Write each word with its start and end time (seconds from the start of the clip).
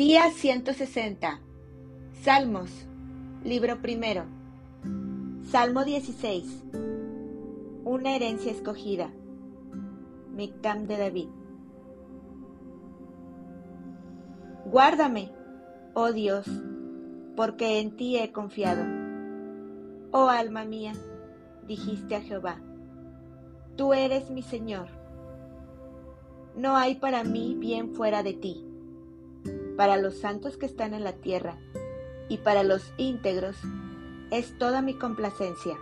Día 0.00 0.30
160. 0.30 1.40
Salmos. 2.22 2.70
Libro 3.44 3.82
primero. 3.82 4.24
Salmo 5.42 5.84
16. 5.84 6.64
Una 7.84 8.16
herencia 8.16 8.50
escogida. 8.50 9.10
Mictam 10.34 10.86
de 10.86 10.96
David. 10.96 11.28
Guárdame, 14.64 15.32
oh 15.92 16.12
Dios, 16.12 16.46
porque 17.36 17.80
en 17.80 17.94
ti 17.94 18.16
he 18.16 18.32
confiado. 18.32 18.82
Oh 20.12 20.30
alma 20.30 20.64
mía, 20.64 20.94
dijiste 21.66 22.16
a 22.16 22.22
Jehová, 22.22 22.56
tú 23.76 23.92
eres 23.92 24.30
mi 24.30 24.40
Señor. 24.40 24.86
No 26.56 26.78
hay 26.78 26.94
para 26.94 27.22
mí 27.22 27.54
bien 27.58 27.92
fuera 27.94 28.22
de 28.22 28.32
ti 28.32 28.69
para 29.80 29.96
los 29.96 30.18
santos 30.18 30.58
que 30.58 30.66
están 30.66 30.92
en 30.92 31.04
la 31.04 31.14
tierra 31.14 31.56
y 32.28 32.36
para 32.36 32.64
los 32.64 32.92
íntegros 32.98 33.56
es 34.30 34.58
toda 34.58 34.82
mi 34.82 34.92
complacencia. 34.92 35.78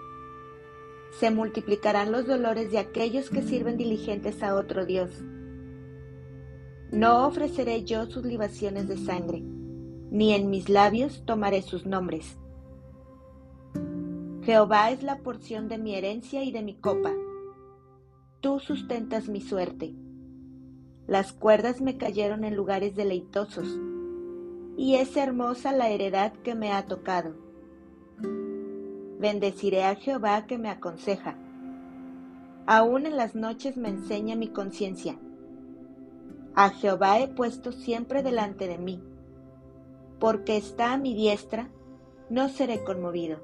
Se 1.18 1.32
multiplicarán 1.32 2.12
los 2.12 2.24
dolores 2.24 2.70
de 2.70 2.78
aquellos 2.78 3.28
que 3.28 3.42
sirven 3.42 3.76
diligentes 3.76 4.40
a 4.44 4.54
otro 4.54 4.86
Dios. 4.86 5.10
No 6.92 7.26
ofreceré 7.26 7.82
yo 7.82 8.06
sus 8.06 8.24
libaciones 8.24 8.86
de 8.86 8.98
sangre, 8.98 9.40
ni 9.40 10.32
en 10.32 10.48
mis 10.48 10.68
labios 10.68 11.24
tomaré 11.26 11.62
sus 11.62 11.84
nombres. 11.84 12.38
Jehová 14.44 14.92
es 14.92 15.02
la 15.02 15.18
porción 15.24 15.66
de 15.66 15.78
mi 15.78 15.96
herencia 15.96 16.44
y 16.44 16.52
de 16.52 16.62
mi 16.62 16.76
copa. 16.76 17.12
Tú 18.40 18.60
sustentas 18.60 19.28
mi 19.28 19.40
suerte. 19.40 19.92
Las 21.08 21.32
cuerdas 21.32 21.80
me 21.80 21.96
cayeron 21.96 22.44
en 22.44 22.54
lugares 22.54 22.94
deleitosos, 22.94 23.80
y 24.76 24.96
es 24.96 25.16
hermosa 25.16 25.72
la 25.72 25.88
heredad 25.88 26.34
que 26.44 26.54
me 26.54 26.70
ha 26.70 26.84
tocado. 26.84 27.34
Bendeciré 29.18 29.84
a 29.84 29.94
Jehová 29.94 30.46
que 30.46 30.58
me 30.58 30.68
aconseja. 30.68 31.38
Aún 32.66 33.06
en 33.06 33.16
las 33.16 33.34
noches 33.34 33.78
me 33.78 33.88
enseña 33.88 34.36
mi 34.36 34.48
conciencia. 34.48 35.18
A 36.54 36.68
Jehová 36.68 37.20
he 37.20 37.28
puesto 37.28 37.72
siempre 37.72 38.22
delante 38.22 38.68
de 38.68 38.76
mí. 38.76 39.02
Porque 40.20 40.58
está 40.58 40.92
a 40.92 40.98
mi 40.98 41.14
diestra, 41.14 41.70
no 42.28 42.50
seré 42.50 42.84
conmovido. 42.84 43.40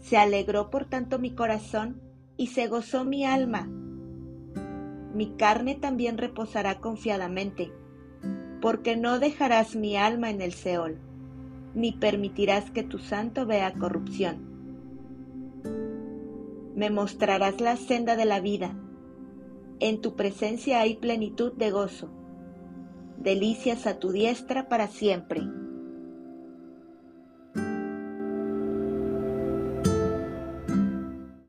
Se 0.00 0.16
alegró 0.16 0.68
por 0.68 0.86
tanto 0.86 1.20
mi 1.20 1.30
corazón 1.30 2.00
y 2.36 2.48
se 2.48 2.66
gozó 2.66 3.04
mi 3.04 3.24
alma 3.24 3.68
mi 5.14 5.30
carne 5.36 5.74
también 5.74 6.18
reposará 6.18 6.80
confiadamente, 6.80 7.72
porque 8.60 8.96
no 8.96 9.18
dejarás 9.18 9.76
mi 9.76 9.96
alma 9.96 10.30
en 10.30 10.40
el 10.40 10.52
Seol, 10.52 10.98
ni 11.74 11.92
permitirás 11.92 12.70
que 12.70 12.82
tu 12.82 12.98
santo 12.98 13.46
vea 13.46 13.72
corrupción. 13.74 14.48
Me 16.74 16.90
mostrarás 16.90 17.60
la 17.60 17.76
senda 17.76 18.16
de 18.16 18.24
la 18.24 18.40
vida, 18.40 18.76
en 19.80 20.00
tu 20.00 20.16
presencia 20.16 20.80
hay 20.80 20.96
plenitud 20.96 21.52
de 21.52 21.70
gozo, 21.70 22.10
delicias 23.16 23.86
a 23.86 23.98
tu 23.98 24.10
diestra 24.10 24.68
para 24.68 24.88
siempre 24.88 25.42